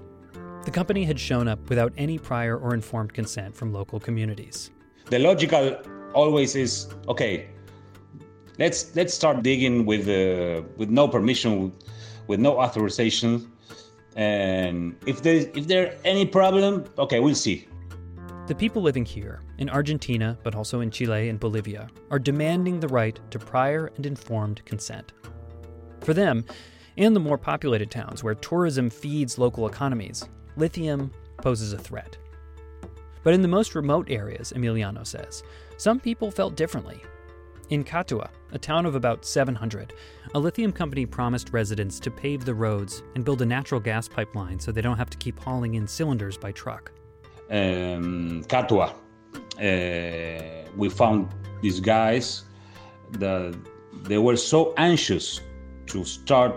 [0.63, 4.71] The company had shown up without any prior or informed consent from local communities.
[5.09, 5.77] The logical
[6.13, 7.49] always is okay.
[8.59, 11.73] Let's let's start digging with uh, with no permission,
[12.27, 13.51] with no authorization,
[14.15, 17.67] and if there if there any problem, okay, we'll see.
[18.47, 22.87] The people living here, in Argentina, but also in Chile and Bolivia, are demanding the
[22.87, 25.13] right to prior and informed consent.
[26.01, 26.43] For them,
[26.97, 30.25] and the more populated towns where tourism feeds local economies,
[30.57, 32.17] lithium poses a threat.
[33.23, 35.43] But in the most remote areas, Emiliano says,
[35.77, 37.01] some people felt differently.
[37.71, 39.93] In Catua, a town of about 700,
[40.35, 44.59] a lithium company promised residents to pave the roads and build a natural gas pipeline
[44.59, 46.91] so they don't have to keep hauling in cylinders by truck.
[47.49, 48.93] Um, Catua,
[49.57, 51.29] uh, we found
[51.61, 52.43] these guys
[53.13, 53.57] that
[54.03, 55.39] they were so anxious
[55.85, 56.53] to start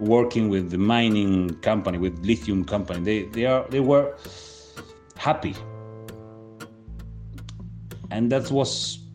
[0.00, 3.00] working with the mining company, with lithium company.
[3.04, 4.16] They they are they were
[5.16, 5.54] happy,
[8.10, 9.05] and that was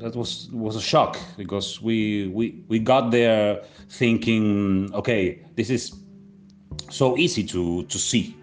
[0.00, 5.94] that was was a shock because we we we got there thinking, okay, this is
[6.88, 8.36] so easy to to see,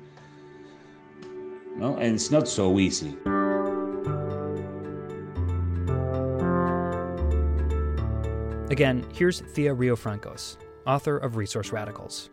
[1.76, 3.18] no, and it's not so easy.
[8.70, 12.30] Again, here's Thea Riofrancos, author of Resource Radicals.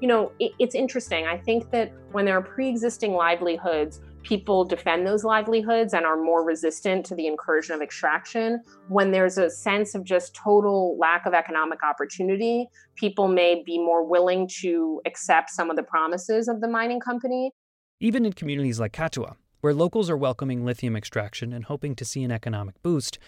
[0.00, 1.26] You know, it, it's interesting.
[1.26, 6.16] I think that when there are pre existing livelihoods, people defend those livelihoods and are
[6.16, 8.60] more resistant to the incursion of extraction.
[8.88, 14.04] When there's a sense of just total lack of economic opportunity, people may be more
[14.04, 17.52] willing to accept some of the promises of the mining company.
[18.00, 22.22] Even in communities like Catua, where locals are welcoming lithium extraction and hoping to see
[22.22, 23.18] an economic boost,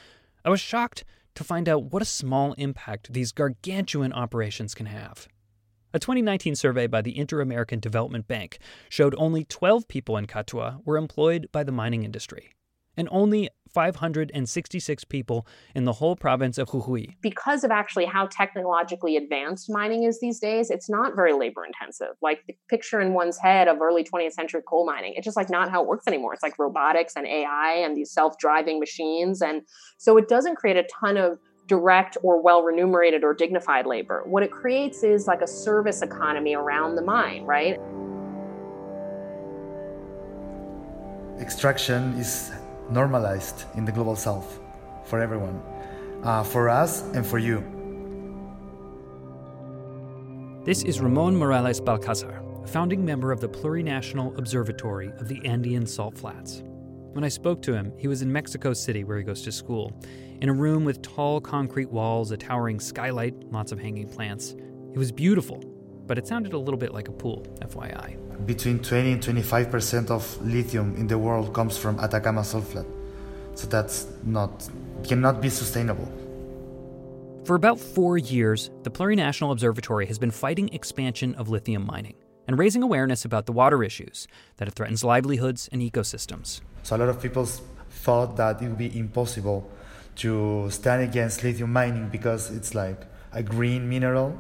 [0.45, 5.29] I was shocked to find out what a small impact these gargantuan operations can have.
[5.95, 10.85] A 2019 survey by the Inter American Development Bank showed only 12 people in Catua
[10.85, 12.53] were employed by the mining industry,
[12.97, 17.15] and only 566 people in the whole province of Jujuy.
[17.21, 22.17] Because of actually how technologically advanced mining is these days, it's not very labor intensive.
[22.21, 25.49] Like the picture in one's head of early 20th century coal mining, it's just like
[25.49, 26.35] not how it works anymore.
[26.35, 29.41] It's like robotics and AI and these self driving machines.
[29.41, 29.63] And
[29.99, 34.23] so it doesn't create a ton of direct or well remunerated or dignified labor.
[34.25, 37.81] What it creates is like a service economy around the mine, right?
[41.41, 42.53] Extraction is
[42.91, 44.61] normalized in the global south
[45.05, 45.61] for everyone,
[46.23, 47.62] uh, for us and for you.
[50.65, 55.87] This is Ramon Morales Balcazar, a founding member of the Plurinational Observatory of the Andean
[55.87, 56.62] Salt Flats.
[57.12, 59.93] When I spoke to him, he was in Mexico City, where he goes to school,
[60.45, 64.51] in a room with tall concrete walls, a towering skylight, lots of hanging plants.
[64.93, 65.65] It was beautiful,
[66.07, 68.19] but it sounded a little bit like a pool, FYI.
[68.45, 72.85] Between 20 and 25% of lithium in the world comes from Atacama salt flat.
[73.55, 74.69] So that's not
[75.03, 76.13] cannot be sustainable.
[77.47, 82.17] For about 4 years, the Plurinational Observatory has been fighting expansion of lithium mining
[82.47, 84.29] and raising awareness about the water issues
[84.59, 86.61] that it threatens livelihoods and ecosystems.
[86.83, 87.47] So a lot of people
[88.05, 89.71] thought that it would be impossible
[90.17, 93.01] to stand against lithium mining because it's like
[93.33, 94.39] a green mineral.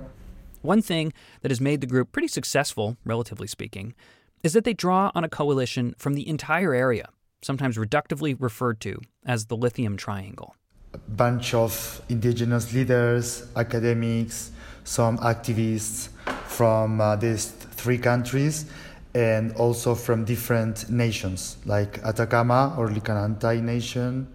[0.62, 1.12] One thing
[1.42, 3.94] that has made the group pretty successful, relatively speaking,
[4.42, 7.08] is that they draw on a coalition from the entire area,
[7.42, 10.54] sometimes reductively referred to as the Lithium Triangle.
[10.92, 14.52] A bunch of indigenous leaders, academics,
[14.84, 16.08] some activists
[16.46, 18.66] from uh, these three countries,
[19.14, 24.28] and also from different nations like Atacama or Licanantay Nation,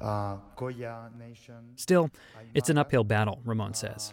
[0.00, 0.49] uh, Nation.
[1.76, 2.10] Still,
[2.54, 4.12] it's an uphill battle, Ramon says.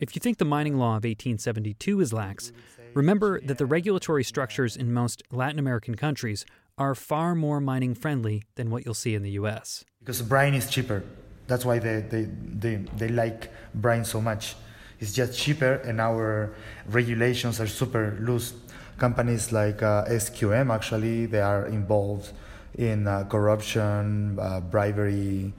[0.00, 2.52] If you think the mining law of 1872 is lax,
[2.94, 6.46] remember that the regulatory structures in most Latin American countries
[6.78, 9.84] are far more mining friendly than what you'll see in the US.
[9.98, 11.02] Because brine is cheaper.
[11.48, 14.54] That's why they, they, they, they like brine so much.
[15.00, 16.54] It's just cheaper, and our
[16.86, 18.52] regulations are super loose.
[18.98, 22.32] Companies like uh, SQM actually they are involved
[22.74, 25.52] in uh, corruption, uh, bribery.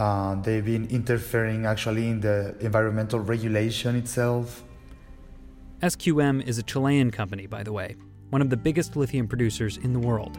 [0.00, 4.64] Uh, they've been interfering actually in the environmental regulation itself.
[5.82, 7.96] SQM is a Chilean company, by the way,
[8.30, 10.38] one of the biggest lithium producers in the world.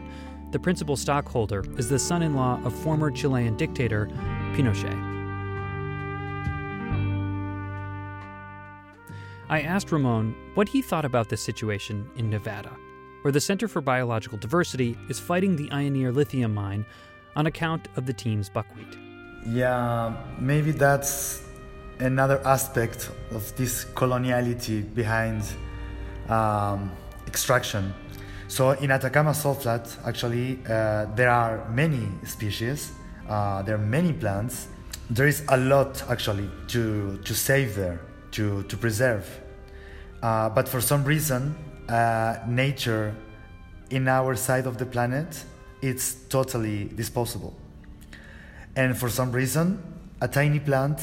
[0.50, 4.08] The principal stockholder is the son in law of former Chilean dictator
[4.56, 4.98] Pinochet.
[9.48, 12.76] I asked Ramon what he thought about this situation in Nevada,
[13.20, 16.84] where the Center for Biological Diversity is fighting the Ioneer lithium mine
[17.36, 19.01] on account of the Tiehm's buckwheat.
[19.46, 21.42] Yeah, maybe that's
[21.98, 25.42] another aspect of this coloniality behind
[26.28, 26.92] um,
[27.26, 27.92] extraction.
[28.48, 32.92] So in Atacama salt flat, actually, uh, there are many species.
[33.28, 34.68] Uh, there are many plants.
[35.10, 38.00] There is a lot actually to to save there,
[38.32, 39.26] to to preserve.
[40.22, 41.54] Uh, but for some reason,
[41.88, 43.14] uh, nature
[43.90, 45.44] in our side of the planet
[45.82, 47.54] it's totally disposable.
[48.74, 49.82] And for some reason,
[50.20, 51.00] a tiny plant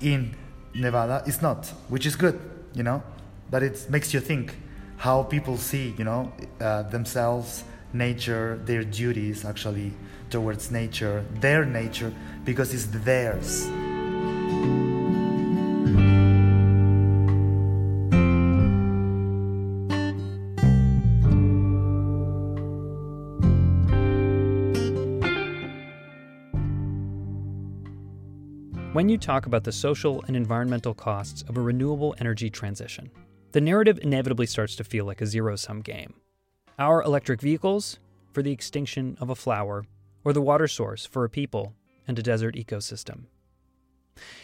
[0.00, 0.34] in
[0.74, 2.40] Nevada is not, which is good,
[2.74, 3.02] you know.
[3.50, 4.54] But it makes you think
[4.96, 9.92] how people see, you know, uh, themselves, nature, their duties actually
[10.30, 12.12] towards nature, their nature,
[12.44, 13.68] because it's theirs.
[29.00, 33.10] When you talk about the social and environmental costs of a renewable energy transition,
[33.52, 36.12] the narrative inevitably starts to feel like a zero sum game.
[36.78, 37.98] Our electric vehicles
[38.34, 39.86] for the extinction of a flower,
[40.22, 41.72] or the water source for a people
[42.06, 43.22] and a desert ecosystem.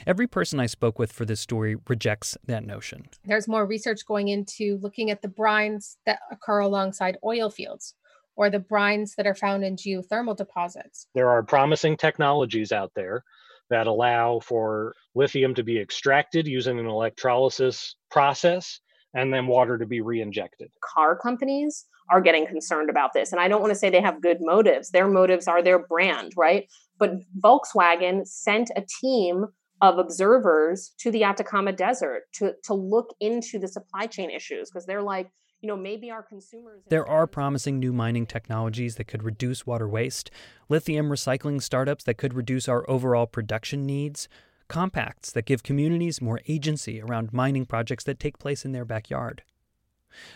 [0.06, 3.10] Every person I spoke with for this story rejects that notion.
[3.26, 7.94] There's more research going into looking at the brines that occur alongside oil fields
[8.36, 11.08] or the brines that are found in geothermal deposits.
[11.14, 13.22] There are promising technologies out there
[13.70, 18.80] that allow for lithium to be extracted using an electrolysis process
[19.14, 20.68] and then water to be re-injected.
[20.94, 23.32] Car companies are getting concerned about this.
[23.32, 24.90] And I don't want to say they have good motives.
[24.90, 26.68] Their motives are their brand, right?
[26.98, 29.46] But Volkswagen sent a team
[29.82, 34.86] of observers to the Atacama Desert to, to look into the supply chain issues because
[34.86, 35.30] they're like,
[35.60, 36.82] you know, maybe our consumers.
[36.88, 40.30] There are promising new mining technologies that could reduce water waste,
[40.68, 44.28] lithium recycling startups that could reduce our overall production needs,
[44.68, 49.42] compacts that give communities more agency around mining projects that take place in their backyard.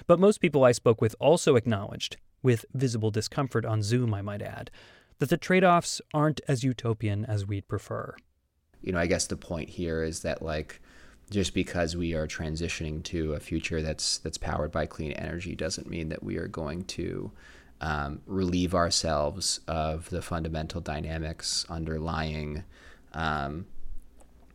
[0.06, 4.42] But most people I spoke with also acknowledged, with visible discomfort on Zoom, I might
[4.42, 4.70] add,
[5.18, 8.14] that the trade offs aren't as utopian as we'd prefer.
[8.80, 10.80] You know, I guess the point here is that, like,
[11.30, 15.88] just because we are transitioning to a future that's that's powered by clean energy doesn't
[15.88, 17.30] mean that we are going to
[17.80, 22.64] um, relieve ourselves of the fundamental dynamics underlying,
[23.14, 23.66] um,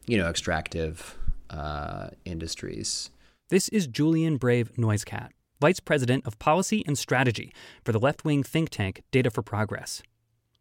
[0.05, 1.17] you know, extractive
[1.49, 3.09] uh, industries.
[3.49, 7.53] This is Julian Brave Noisecat, Vice President of Policy and Strategy
[7.83, 10.03] for the left wing think tank Data for Progress.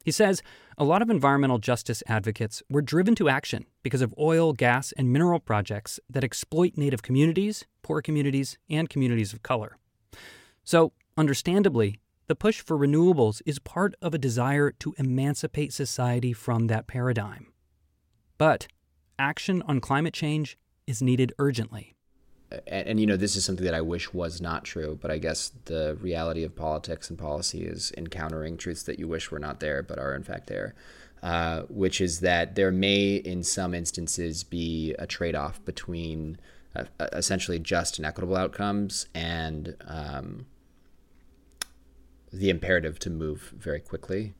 [0.05, 0.42] He says
[0.76, 5.12] a lot of environmental justice advocates were driven to action because of oil, gas, and
[5.12, 9.78] mineral projects that exploit Native communities, poor communities, and communities of color.
[10.62, 16.66] So, understandably, the push for renewables is part of a desire to emancipate society from
[16.66, 17.52] that paradigm.
[18.36, 18.66] But
[19.18, 21.93] action on climate change is needed urgently
[22.51, 25.18] and, and, you know this is something that I wish was not true, but I
[25.18, 29.61] guess the reality of politics and policy is encountering truths that you wish were not
[29.61, 30.74] there but are in fact there.
[31.22, 36.36] Uh, which is that there may, in some instances, be a trade-off between
[36.76, 36.84] uh,
[37.14, 40.45] essentially just and equitable outcomes and um,
[42.30, 44.34] the imperative to move very quickly.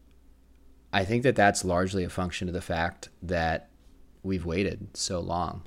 [0.93, 3.71] I think that that's largely a function of the fact that
[4.23, 5.63] we've waited so long.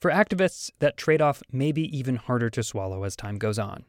[0.00, 3.84] For activists, that trade off may be even harder to swallow as time goes on.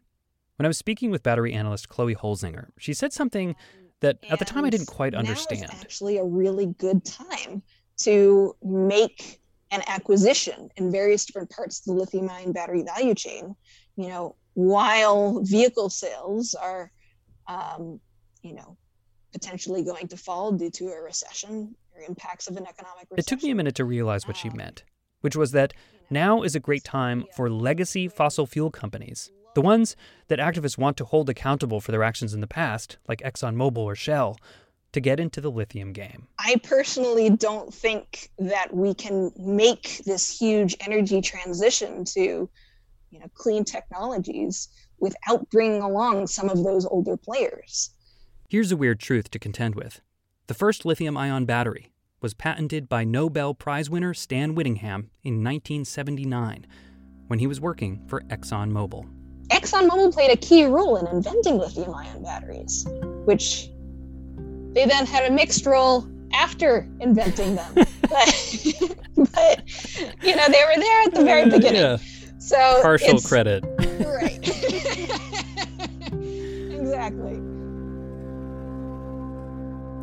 [0.57, 3.55] When I was speaking with battery analyst Chloe Holzinger, she said something
[4.01, 5.65] that at the time I didn't quite understand.
[5.65, 7.61] Is actually a really good time
[7.99, 9.39] to make
[9.71, 13.55] an acquisition in various different parts of the lithium ion battery value chain.
[13.95, 16.91] You know, while vehicle sales are,
[17.47, 17.99] um,
[18.41, 18.77] you know,
[19.31, 23.19] potentially going to fall due to a recession or impacts of an economic recession.
[23.19, 24.83] It took me a minute to realize what she meant,
[25.21, 25.73] which was that
[26.09, 29.95] now is a great time for legacy fossil fuel companies, the ones
[30.27, 33.95] that activists want to hold accountable for their actions in the past, like ExxonMobil or
[33.95, 34.37] Shell,
[34.91, 36.27] to get into the lithium game.
[36.39, 42.49] I personally don't think that we can make this huge energy transition to
[43.11, 47.91] you know clean technologies without bringing along some of those older players.
[48.49, 50.01] Here's a weird truth to contend with.
[50.47, 51.91] The first lithium ion battery,
[52.21, 56.65] was patented by Nobel Prize winner Stan Whittingham in 1979
[57.27, 59.07] when he was working for ExxonMobil.
[59.49, 62.85] ExxonMobil played a key role in inventing lithium ion batteries,
[63.25, 63.69] which
[64.73, 67.73] they then had a mixed role after inventing them.
[67.75, 68.65] but,
[69.33, 69.61] but,
[70.23, 71.81] you know, they were there at the very beginning.
[71.81, 71.97] Yeah.
[72.39, 73.63] So partial credit.
[73.65, 74.39] Right.
[76.79, 77.39] exactly.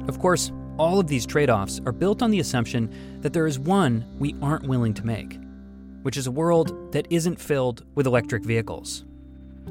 [0.08, 3.58] Of course, all of these trade offs are built on the assumption that there is
[3.58, 5.38] one we aren't willing to make,
[6.02, 9.04] which is a world that isn't filled with electric vehicles.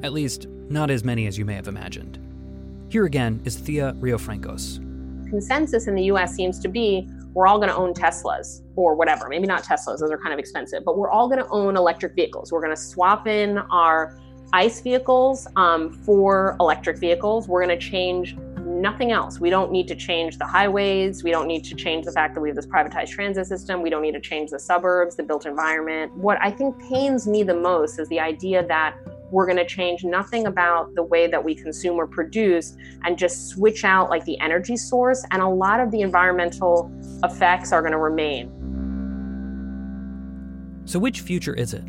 [0.01, 2.19] At least, not as many as you may have imagined.
[2.89, 4.79] Here again is Thea Riofrancos.
[5.29, 9.27] Consensus in the US seems to be we're all going to own Teslas or whatever.
[9.27, 12.15] Maybe not Teslas, those are kind of expensive, but we're all going to own electric
[12.15, 12.51] vehicles.
[12.51, 14.17] We're going to swap in our
[14.53, 17.47] ICE vehicles um, for electric vehicles.
[17.47, 19.39] We're going to change nothing else.
[19.39, 21.23] We don't need to change the highways.
[21.23, 23.81] We don't need to change the fact that we have this privatized transit system.
[23.81, 26.13] We don't need to change the suburbs, the built environment.
[26.13, 28.97] What I think pains me the most is the idea that
[29.31, 33.49] we're going to change nothing about the way that we consume or produce and just
[33.49, 36.91] switch out like the energy source and a lot of the environmental
[37.23, 38.51] effects are going to remain.
[40.85, 41.83] So which future is it?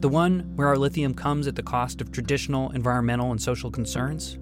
[0.00, 4.38] The one where our lithium comes at the cost of traditional environmental and social concerns?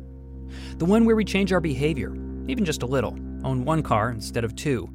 [0.78, 2.14] The one where we change our behavior,
[2.48, 4.88] even just a little, own one car instead of two?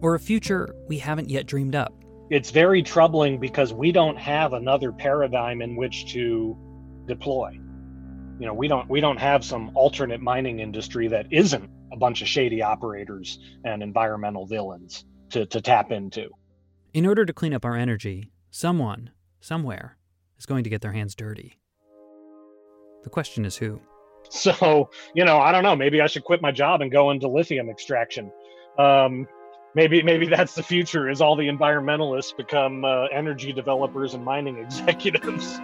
[0.00, 1.94] Or a future we haven't yet dreamed up?
[2.30, 6.56] It's very troubling because we don't have another paradigm in which to
[7.06, 7.58] deploy.
[8.38, 12.22] You know, we don't we don't have some alternate mining industry that isn't a bunch
[12.22, 16.30] of shady operators and environmental villains to, to tap into.
[16.94, 19.10] In order to clean up our energy, someone
[19.40, 19.98] somewhere
[20.38, 21.58] is going to get their hands dirty.
[23.04, 23.80] The question is who?
[24.34, 25.76] So, you know, I don't know.
[25.76, 28.32] Maybe I should quit my job and go into lithium extraction.
[28.78, 29.28] Um,
[29.74, 31.10] maybe, maybe that's the future.
[31.10, 35.60] Is all the environmentalists become uh, energy developers and mining executives?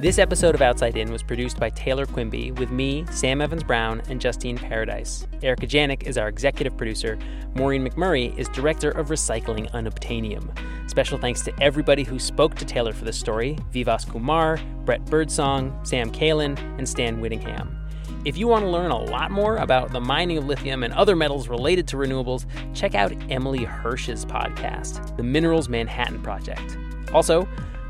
[0.00, 4.00] This episode of Outside In was produced by Taylor Quimby with me, Sam Evans Brown,
[4.08, 5.26] and Justine Paradise.
[5.42, 7.18] Erica Janik is our executive producer.
[7.56, 10.56] Maureen McMurray is director of recycling unobtainium.
[10.88, 15.76] Special thanks to everybody who spoke to Taylor for this story Vivas Kumar, Brett Birdsong,
[15.84, 17.76] Sam Kalin, and Stan Whittingham.
[18.24, 21.16] If you want to learn a lot more about the mining of lithium and other
[21.16, 26.78] metals related to renewables, check out Emily Hersh's podcast, The Minerals Manhattan Project.
[27.12, 27.48] Also,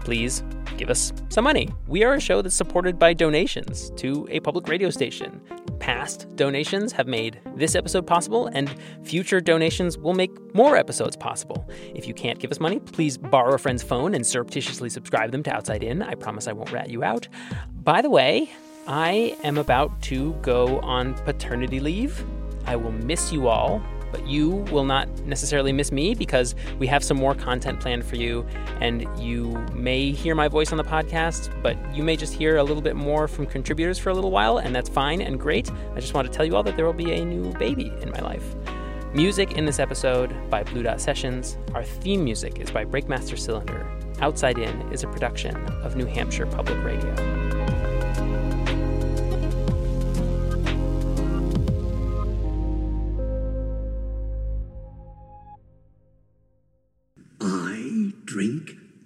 [0.09, 0.43] please
[0.79, 1.69] give us some money.
[1.87, 5.39] We are a show that's supported by donations to a public radio station.
[5.81, 11.69] Past donations have made this episode possible, and future donations will make more episodes possible.
[11.95, 15.43] If you can't give us money, please borrow a friend's phone and surreptitiously subscribe them
[15.43, 16.01] to Outside In.
[16.01, 17.29] I promise I won't rat you out.
[17.85, 18.51] By the way,
[18.87, 22.25] I am about to go on paternity leave.
[22.65, 27.03] I will miss you all but you will not necessarily miss me because we have
[27.05, 28.47] some more content planned for you.
[28.81, 32.63] And you may hear my voice on the podcast, but you may just hear a
[32.65, 35.71] little bit more from contributors for a little while, and that's fine and great.
[35.95, 38.11] I just want to tell you all that there will be a new baby in
[38.11, 38.55] my life.
[39.15, 41.57] Music in this episode by Blue Dot Sessions.
[41.75, 43.91] Our theme music is by Breakmaster Cylinder.
[44.21, 47.58] Outside In is a production of New Hampshire Public Radio.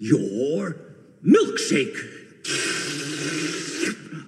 [0.05, 0.75] Your
[1.25, 1.97] milkshake.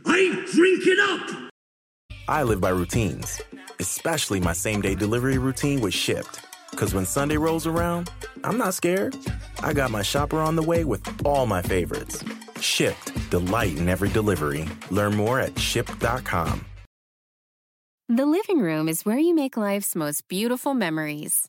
[0.07, 1.51] I drink it up.
[2.29, 3.43] I live by routines,
[3.81, 6.45] especially my same day delivery routine with Shipt.
[6.71, 8.09] Because when Sunday rolls around,
[8.45, 9.17] I'm not scared.
[9.65, 12.23] I got my shopper on the way with all my favorites.
[12.61, 14.69] Shipt, delight in every delivery.
[14.93, 16.65] Learn more at shipt.com.
[18.09, 21.49] The living room is where you make life's most beautiful memories.